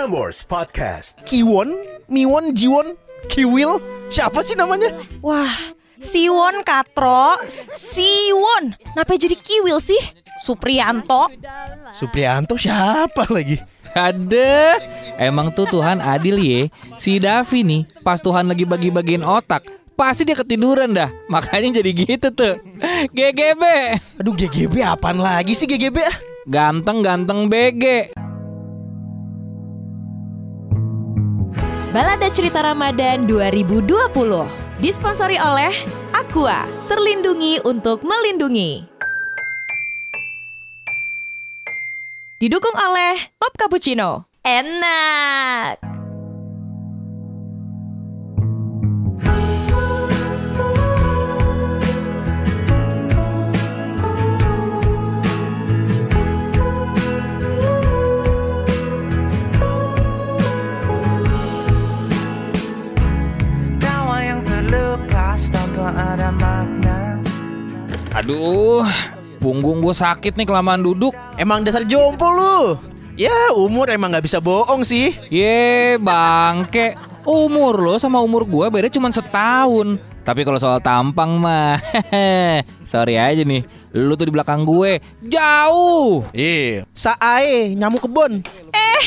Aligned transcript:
Prambors 0.00 0.48
Podcast. 0.48 1.20
Kiwon, 1.28 1.76
Miwon, 2.08 2.56
Jiwon, 2.56 2.96
Kiwil, 3.28 3.76
siapa 4.08 4.40
sih 4.40 4.56
namanya? 4.56 4.96
Wah, 5.20 5.76
Siwon 6.00 6.64
Katro, 6.64 7.36
Siwon. 7.68 8.80
Kenapa 8.80 9.12
jadi 9.20 9.36
Kiwil 9.36 9.76
sih? 9.76 10.00
Suprianto. 10.40 11.28
Suprianto 11.92 12.56
siapa 12.56 13.28
lagi? 13.28 13.60
Ada, 13.92 14.80
emang 15.20 15.52
tuh 15.52 15.68
Tuhan 15.68 16.00
adil 16.00 16.40
ye. 16.40 16.72
Si 16.96 17.20
Davi 17.20 17.60
nih, 17.60 17.84
pas 18.00 18.24
Tuhan 18.24 18.48
lagi 18.48 18.64
bagi-bagiin 18.64 19.20
otak, 19.20 19.68
pasti 20.00 20.24
dia 20.24 20.32
ketiduran 20.32 20.96
dah. 20.96 21.12
Makanya 21.28 21.84
jadi 21.84 21.92
gitu 21.92 22.32
tuh. 22.32 22.56
GGB, 23.12 23.62
Aduh 24.16 24.32
GGB 24.32 24.80
apaan 24.80 25.20
lagi 25.20 25.52
sih 25.52 25.68
GGB 25.68 26.00
ah? 26.08 26.16
ganteng-ganteng 26.48 27.52
BG. 27.52 28.16
Balada 31.90 32.30
Cerita 32.30 32.62
Ramadan 32.62 33.26
2020. 33.26 34.14
Disponsori 34.78 35.34
oleh 35.42 35.74
Aqua, 36.14 36.62
terlindungi 36.86 37.58
untuk 37.66 38.06
melindungi. 38.06 38.86
Didukung 42.38 42.78
oleh 42.78 43.34
Top 43.42 43.58
Cappuccino. 43.58 44.22
Enak. 44.46 45.89
Aduh, 68.30 68.86
punggung 69.42 69.82
gue 69.82 69.90
sakit 69.90 70.38
nih 70.38 70.46
kelamaan 70.46 70.86
duduk. 70.86 71.10
Emang 71.34 71.66
dasar 71.66 71.82
jompo 71.82 72.30
lu. 72.30 72.78
Ya 73.18 73.50
umur 73.50 73.90
emang 73.90 74.14
nggak 74.14 74.22
bisa 74.22 74.38
bohong 74.38 74.86
sih. 74.86 75.18
Ye, 75.26 75.98
bangke. 75.98 76.94
Umur 77.26 77.82
lo 77.82 77.98
sama 77.98 78.22
umur 78.22 78.46
gue 78.46 78.70
beda 78.70 78.86
cuma 78.86 79.10
setahun. 79.10 79.98
Tapi 80.22 80.46
kalau 80.46 80.62
soal 80.62 80.78
tampang 80.78 81.42
mah, 81.42 81.82
sorry 82.86 83.18
aja 83.18 83.42
nih. 83.42 83.66
Lu 83.98 84.14
tuh 84.14 84.30
di 84.30 84.34
belakang 84.38 84.62
gue 84.62 85.02
jauh. 85.26 86.22
Iya. 86.30 86.86
Sae 86.94 87.74
nyamuk 87.74 88.06
kebon. 88.06 88.46
Eh, 88.70 89.04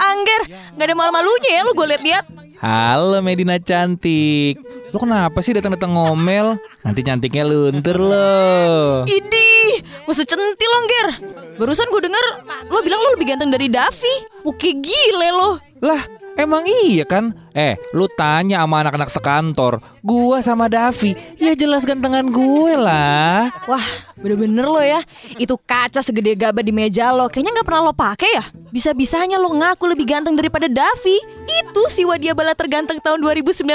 Angger, 0.00 0.48
nggak 0.80 0.88
ada 0.88 0.96
malu-malunya 0.96 1.60
ya 1.60 1.68
lu 1.68 1.76
gue 1.76 1.92
liat-liat. 1.92 2.24
Halo 2.56 3.20
Medina 3.20 3.60
cantik. 3.60 4.81
Lo 4.92 5.00
kenapa 5.00 5.40
sih 5.40 5.56
datang-datang 5.56 5.96
ngomel? 5.96 6.60
Nanti 6.84 7.00
cantiknya 7.00 7.48
luntur 7.48 7.96
lo. 7.96 9.08
Idih, 9.08 9.80
masa 10.04 10.20
centil 10.28 10.68
lo, 10.68 10.78
Nger. 10.84 11.08
Barusan 11.56 11.88
gue 11.88 12.02
denger 12.04 12.26
lo 12.68 12.78
bilang 12.84 13.00
lo 13.00 13.16
lebih 13.16 13.32
ganteng 13.32 13.48
dari 13.48 13.72
Davi. 13.72 14.44
Oke 14.44 14.76
gile 14.84 15.28
lo. 15.32 15.56
Lah, 15.80 16.04
emang 16.36 16.64
iya 16.66 17.04
kan? 17.04 17.34
Eh, 17.52 17.76
lu 17.92 18.08
tanya 18.08 18.64
sama 18.64 18.80
anak-anak 18.80 19.10
sekantor. 19.12 19.84
Gua 20.00 20.40
sama 20.40 20.72
Davi, 20.72 21.12
ya 21.36 21.52
jelas 21.52 21.84
gantengan 21.84 22.32
gue 22.32 22.74
lah. 22.80 23.52
Wah, 23.68 23.86
bener-bener 24.16 24.64
lo 24.64 24.80
ya. 24.80 25.04
Itu 25.36 25.60
kaca 25.60 26.00
segede 26.00 26.32
gabah 26.32 26.64
di 26.64 26.72
meja 26.72 27.12
lo. 27.12 27.28
Kayaknya 27.28 27.60
nggak 27.60 27.66
pernah 27.68 27.82
lo 27.84 27.92
pakai 27.92 28.30
ya. 28.40 28.44
Bisa-bisanya 28.72 29.36
lo 29.36 29.52
ngaku 29.52 29.84
lebih 29.92 30.08
ganteng 30.08 30.32
daripada 30.32 30.64
Davi. 30.64 31.20
Itu 31.44 31.92
si 31.92 32.08
Wadia 32.08 32.32
Bala 32.32 32.56
terganteng 32.56 32.96
tahun 33.04 33.20
2019. 33.20 33.68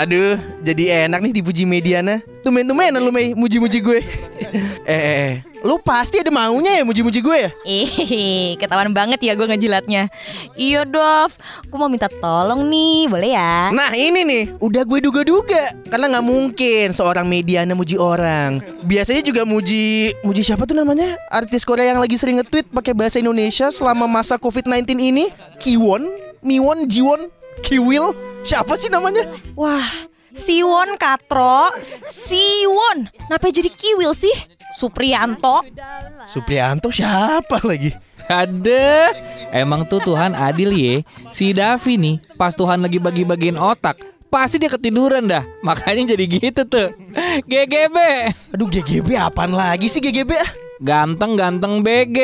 Aduh, 0.00 0.40
jadi 0.64 1.04
enak 1.04 1.20
nih 1.20 1.34
dipuji 1.44 1.68
Mediana. 1.68 2.24
Tumen-tumenan 2.40 3.04
lu 3.04 3.12
Mei, 3.12 3.36
muji-muji 3.36 3.84
gue. 3.84 4.00
eh, 4.88 4.96
eh, 4.96 5.16
eh, 5.28 5.34
lu 5.60 5.76
pasti 5.80 6.20
ada 6.20 6.32
maunya 6.32 6.80
ya 6.80 6.82
muji-muji 6.84 7.20
gue 7.20 7.36
ya? 7.36 7.50
Ih, 7.68 8.56
ketahuan 8.56 8.92
banget 8.96 9.20
ya 9.20 9.36
gue 9.36 9.44
ngejilatnya. 9.44 10.08
Iya, 10.56 10.88
Dov. 10.88 11.36
Gue 11.68 11.78
mau 11.78 11.90
minta 11.92 12.08
tolong 12.08 12.66
nih, 12.68 13.08
boleh 13.08 13.30
ya? 13.36 13.68
Nah 13.70 13.92
ini 13.92 14.24
nih, 14.24 14.42
udah 14.58 14.82
gue 14.84 14.98
duga-duga 15.04 15.72
Karena 15.88 16.16
nggak 16.16 16.26
mungkin 16.26 16.86
seorang 16.90 17.26
Mediana 17.28 17.76
muji 17.76 18.00
orang 18.00 18.62
Biasanya 18.84 19.22
juga 19.22 19.44
muji, 19.44 20.14
muji 20.24 20.42
siapa 20.42 20.64
tuh 20.64 20.76
namanya? 20.76 21.16
Artis 21.28 21.64
Korea 21.64 21.92
yang 21.92 22.00
lagi 22.00 22.16
sering 22.16 22.40
nge-tweet 22.40 22.72
pakai 22.72 22.92
bahasa 22.96 23.20
Indonesia 23.20 23.68
selama 23.70 24.08
masa 24.08 24.40
COVID-19 24.40 24.96
ini 24.98 25.28
Kiwon, 25.60 26.08
Miwon, 26.40 26.88
Jiwon, 26.88 27.28
Kiwil, 27.60 28.16
siapa 28.42 28.80
sih 28.80 28.88
namanya? 28.88 29.28
Wah, 29.52 29.84
Siwon 30.32 30.96
Katro, 30.96 31.68
Siwon. 32.08 33.12
Kenapa 33.12 33.52
jadi 33.52 33.68
Kiwil 33.68 34.14
sih? 34.16 34.32
Suprianto. 34.74 35.66
Suprianto 36.30 36.88
siapa 36.90 37.58
lagi? 37.66 37.90
Ada, 38.30 39.10
emang 39.50 39.82
tuh 39.90 39.98
Tuhan 40.02 40.38
adil 40.38 40.70
ye. 40.70 40.94
Si 41.34 41.50
Davi 41.50 41.98
nih, 41.98 42.16
pas 42.38 42.54
Tuhan 42.54 42.78
lagi 42.78 43.02
bagi-bagiin 43.02 43.58
otak, 43.58 43.98
pasti 44.30 44.62
dia 44.62 44.70
ketiduran 44.70 45.26
dah. 45.26 45.42
Makanya 45.66 46.14
jadi 46.14 46.24
gitu 46.30 46.62
tuh. 46.62 46.94
GGB, 47.50 47.96
Aduh 48.54 48.70
GGB 48.70 49.18
apaan 49.18 49.50
lagi 49.50 49.90
sih 49.90 49.98
GGB 49.98 50.30
ah? 50.38 50.50
ganteng-ganteng 50.80 51.84
BG. 51.84 52.18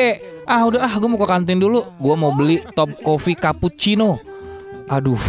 Ah 0.49 0.65
udah 0.65 0.87
ah, 0.87 0.93
gue 0.97 1.09
mau 1.11 1.19
ke 1.21 1.27
kantin 1.29 1.61
dulu. 1.61 1.85
Gue 2.01 2.15
mau 2.17 2.33
beli 2.33 2.63
top 2.73 2.89
coffee 3.03 3.37
cappuccino. 3.37 4.17
Aduh, 4.87 5.19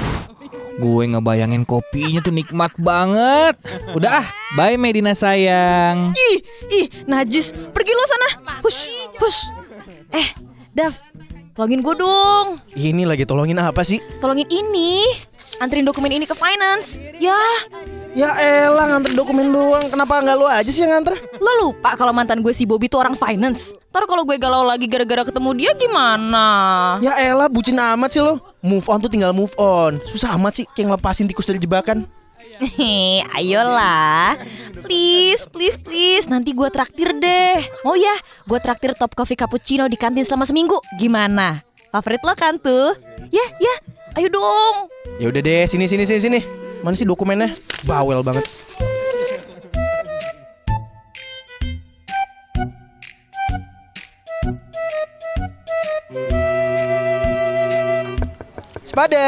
gue 0.79 1.05
ngebayangin 1.11 1.67
kopinya 1.67 2.23
tuh 2.23 2.31
nikmat 2.31 2.73
banget. 2.79 3.59
Udah 3.93 4.23
ah, 4.23 4.27
bye 4.55 4.79
Medina 4.79 5.13
sayang. 5.13 6.15
Ih, 6.15 6.39
ih, 6.71 6.87
najis. 7.05 7.51
Pergi 7.51 7.93
lo 7.93 8.05
sana. 8.07 8.29
Hush, 8.63 8.95
hush. 9.19 9.41
Eh, 10.15 10.29
Dav, 10.71 10.95
tolongin 11.53 11.83
gue 11.83 11.95
dong. 11.99 12.63
Ini 12.79 13.03
lagi 13.03 13.27
tolongin 13.27 13.59
apa 13.59 13.83
sih? 13.83 13.99
Tolongin 14.23 14.47
ini. 14.47 15.03
Anterin 15.59 15.83
dokumen 15.83 16.15
ini 16.15 16.25
ke 16.25 16.39
finance. 16.39 17.03
Ya, 17.19 17.35
Ya 18.17 18.33
elah 18.41 18.89
nganter 18.89 19.13
dokumen 19.15 19.53
doang 19.53 19.93
Kenapa 19.93 20.19
nggak 20.25 20.37
lu 20.37 20.47
aja 20.49 20.71
sih 20.71 20.83
yang 20.83 20.97
nganter? 20.97 21.15
lo 21.39 21.53
lupa 21.63 21.95
kalau 21.95 22.11
mantan 22.11 22.43
gue 22.43 22.51
si 22.51 22.67
Bobby 22.67 22.91
tuh 22.91 22.99
orang 22.99 23.15
finance. 23.15 23.71
Ntar 23.95 24.05
kalau 24.11 24.27
gue 24.27 24.37
galau 24.37 24.67
lagi 24.67 24.91
gara-gara 24.91 25.23
ketemu 25.23 25.51
dia 25.55 25.71
gimana? 25.77 26.47
Ya 26.99 27.15
elah 27.21 27.47
bucin 27.47 27.79
amat 27.79 28.11
sih 28.11 28.23
lo 28.23 28.41
Move 28.61 28.85
on 28.91 28.99
tuh 28.99 29.11
tinggal 29.11 29.31
move 29.33 29.55
on 29.57 30.03
Susah 30.03 30.35
amat 30.35 30.61
sih 30.61 30.65
kayak 30.75 30.93
ngelepasin 30.93 31.31
tikus 31.31 31.47
dari 31.47 31.63
jebakan 31.63 32.05
Hehe, 32.59 33.23
ayolah. 33.39 34.35
Please, 34.83 35.47
please, 35.47 35.79
please. 35.79 36.27
Nanti 36.27 36.51
gue 36.51 36.67
traktir 36.75 37.15
deh. 37.15 37.63
Mau 37.87 37.95
ya? 37.95 38.11
Gue 38.51 38.59
traktir 38.59 38.99
top 38.99 39.15
coffee 39.15 39.39
cappuccino 39.39 39.87
di 39.87 39.95
kantin 39.95 40.27
selama 40.27 40.43
seminggu. 40.43 40.75
Gimana? 40.99 41.63
Favorit 41.95 42.19
lo 42.27 42.35
kan 42.35 42.59
tuh? 42.59 42.99
Ya, 43.31 43.47
ya. 43.63 43.75
Ayo 44.19 44.27
dong. 44.27 44.91
Ya 45.23 45.31
udah 45.31 45.39
deh 45.39 45.71
sini 45.71 45.87
sini 45.87 46.03
sini 46.03 46.19
sini 46.19 46.41
Mana 46.83 46.95
sih 46.95 47.07
dokumennya? 47.07 47.55
Bawel 47.85 48.23
banget 48.23 48.47
Sepada 58.83 59.25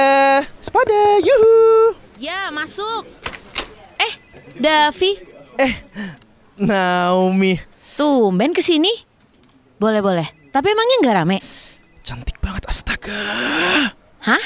Sepada 0.58 0.98
Yuhu 1.20 1.94
Ya, 2.20 2.52
masuk. 2.52 3.08
Eh, 3.96 4.12
Davi, 4.60 5.16
Eh 5.56 5.74
Naomi 6.60 7.70
tumben 8.00 8.56
ke 8.56 8.64
sini. 8.64 8.88
Boleh, 9.76 10.00
boleh. 10.00 10.24
Tapi 10.48 10.72
emangnya 10.72 10.96
nggak 11.04 11.16
rame? 11.20 11.36
Cantik 12.00 12.40
banget 12.40 12.64
astaga 12.64 13.20
Hah? 14.24 14.44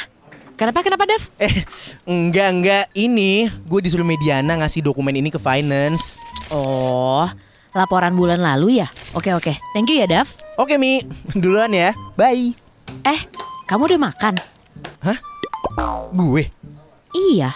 Kenapa, 0.54 0.86
kenapa, 0.86 1.02
Dav? 1.02 1.22
Eh, 1.36 1.66
enggak 2.06 2.48
enggak. 2.48 2.84
Ini 2.94 3.50
gue 3.50 3.80
disuruh 3.82 4.06
Mediana 4.06 4.54
ngasih 4.54 4.80
dokumen 4.80 5.10
ini 5.12 5.26
ke 5.26 5.36
finance. 5.36 6.14
Oh, 6.46 7.26
laporan 7.74 8.14
bulan 8.14 8.38
lalu 8.38 8.78
ya? 8.78 8.86
Oke, 9.12 9.34
oke. 9.34 9.50
Thank 9.74 9.90
you 9.90 9.98
ya, 9.98 10.06
Dav. 10.06 10.30
Oke 10.54 10.78
Mi, 10.78 11.02
duluan 11.42 11.74
ya. 11.74 11.90
Bye. 12.14 12.54
Eh, 13.02 13.20
kamu 13.66 13.90
udah 13.90 14.00
makan? 14.06 14.34
Hah? 15.02 15.18
Gue? 16.14 16.46
Iya. 17.10 17.50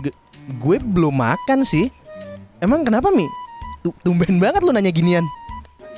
G- 0.00 0.16
gue 0.56 0.76
belum 0.80 1.12
makan 1.12 1.60
sih. 1.60 1.92
Emang 2.56 2.88
kenapa 2.88 3.12
Mi? 3.12 3.28
Tu- 3.84 3.92
Tumben 4.00 4.40
banget 4.40 4.64
lo 4.64 4.72
nanya 4.72 4.88
ginian. 4.88 5.28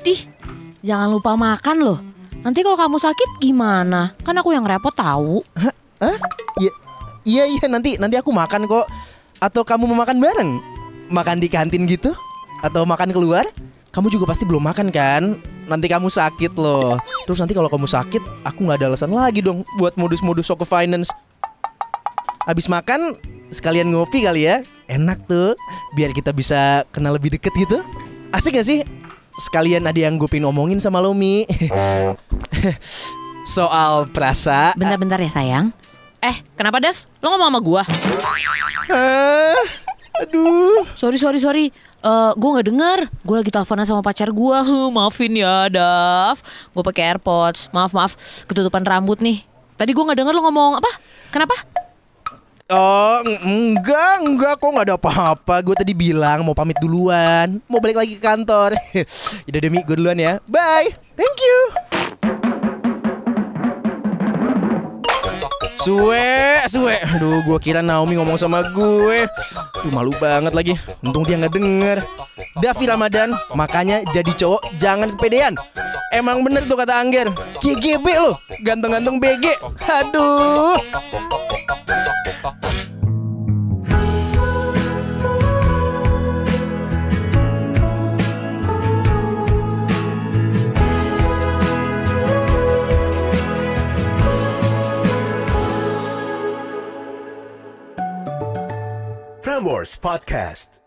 Dih, 0.02 0.26
jangan 0.82 1.06
lupa 1.06 1.38
makan 1.38 1.76
loh. 1.86 1.98
Nanti 2.48 2.64
kalau 2.64 2.80
kamu 2.80 2.96
sakit 2.96 3.44
gimana? 3.44 4.16
Kan 4.24 4.32
aku 4.40 4.56
yang 4.56 4.64
repot 4.64 4.88
tahu. 4.96 5.44
Hah? 5.52 6.16
Ya, 6.56 6.72
iya 7.28 7.44
iya 7.44 7.60
nanti 7.68 8.00
nanti 8.00 8.16
aku 8.16 8.32
makan 8.32 8.64
kok. 8.64 8.88
Atau 9.36 9.68
kamu 9.68 9.84
mau 9.84 10.00
makan 10.00 10.16
bareng? 10.16 10.56
Makan 11.12 11.44
di 11.44 11.52
kantin 11.52 11.84
gitu? 11.84 12.16
Atau 12.64 12.88
makan 12.88 13.12
keluar? 13.12 13.44
kamu 13.92 14.14
juga 14.14 14.32
pasti 14.32 14.48
belum 14.48 14.64
makan 14.64 14.88
kan? 14.88 15.36
Nanti 15.68 15.92
kamu 15.92 16.08
sakit 16.08 16.56
loh. 16.56 16.96
Terus 17.28 17.36
nanti 17.36 17.52
kalau 17.52 17.68
kamu 17.68 17.84
sakit, 17.84 18.22
aku 18.48 18.64
nggak 18.64 18.80
ada 18.80 18.86
alasan 18.94 19.12
lagi 19.12 19.44
dong 19.44 19.66
buat 19.76 19.92
modus-modus 20.00 20.48
Soko 20.48 20.64
Finance. 20.64 21.12
Habis 22.48 22.70
makan 22.70 23.12
sekalian 23.52 23.92
ngopi 23.92 24.24
kali 24.24 24.48
ya. 24.48 24.64
Enak 24.88 25.28
tuh, 25.28 25.52
biar 25.92 26.16
kita 26.16 26.32
bisa 26.32 26.86
kenal 26.96 27.12
lebih 27.12 27.36
deket 27.36 27.52
gitu. 27.58 27.84
Asik 28.32 28.56
gak 28.56 28.64
sih? 28.64 28.84
Sekalian 29.38 29.87
ada 29.87 29.96
yang 29.96 30.19
gue 30.19 30.26
pengen 30.26 30.50
omongin 30.50 30.82
sama 30.82 30.99
lo 30.99 31.14
Mi 31.14 31.46
Soal 33.56 34.11
perasa 34.11 34.75
Bentar-bentar 34.75 35.23
ya 35.23 35.31
sayang. 35.31 35.67
Eh, 36.19 36.43
kenapa 36.58 36.82
Dev? 36.82 36.99
Lo 37.23 37.31
ngomong 37.31 37.49
sama 37.49 37.61
gua? 37.62 37.82
Ah, 38.90 39.62
Aduh 40.19 40.82
Sorry, 40.99 41.14
sorry, 41.17 41.38
sorry. 41.38 41.67
Eh, 42.02 42.32
gue 42.35 42.49
nggak 42.50 42.67
dengar. 42.67 42.99
Gue 43.23 43.37
lagi 43.38 43.55
teleponan 43.55 43.87
sama 43.87 44.02
pacar 44.02 44.35
gue. 44.35 44.58
Maafin 44.90 45.38
ya, 45.38 45.70
Dav. 45.70 46.43
Gue 46.75 46.82
pakai 46.82 47.14
AirPods. 47.14 47.70
Maaf, 47.70 47.94
maaf. 47.94 48.12
Ketutupan 48.50 48.82
rambut 48.82 49.23
nih. 49.23 49.46
Tadi 49.79 49.94
gue 49.94 50.02
nggak 50.02 50.19
dengar 50.19 50.35
lo 50.35 50.43
ngomong 50.43 50.82
apa? 50.82 50.90
Kenapa? 51.31 51.55
Oh 52.68 53.24
eng- 53.24 53.40
enggak 53.48 54.20
enggak. 54.20 54.54
Kok 54.60 54.68
nggak 54.76 54.86
ada 54.92 54.96
apa-apa? 55.00 55.64
Gue 55.64 55.72
tadi 55.72 55.96
bilang 55.96 56.44
mau 56.44 56.52
pamit 56.52 56.76
duluan. 56.76 57.64
Mau 57.64 57.80
balik 57.80 57.96
lagi 57.96 58.20
ke 58.20 58.22
kantor. 58.22 58.76
Yaudah 59.48 59.60
demi 59.64 59.80
gue 59.80 59.96
duluan 59.96 60.20
ya. 60.20 60.36
Bye. 60.44 60.92
Thank 61.16 61.40
you. 61.40 61.58
Suwe, 65.80 66.60
suwe. 66.68 67.00
Aduh 67.16 67.40
gue 67.40 67.56
kira 67.56 67.80
Naomi 67.80 68.20
ngomong 68.20 68.36
sama 68.36 68.60
gue. 68.60 69.24
Duh 69.80 69.88
malu 69.88 70.12
banget 70.20 70.52
lagi. 70.52 70.76
Untung 71.00 71.24
dia 71.24 71.40
nggak 71.40 71.56
denger. 71.56 72.04
Davi 72.60 72.84
Ramadan 72.84 73.32
Makanya 73.56 74.04
jadi 74.12 74.28
cowok 74.36 74.76
jangan 74.76 75.16
kepedean. 75.16 75.56
Emang 76.12 76.44
bener 76.44 76.68
tuh 76.68 76.76
kata 76.76 77.00
Angger. 77.00 77.32
GGB 77.64 78.04
loh. 78.20 78.36
Ganteng-ganteng 78.60 79.16
BG 79.16 79.56
Aduh 79.88 80.76
Frameworks 99.58 99.99
Podcast. 99.99 100.78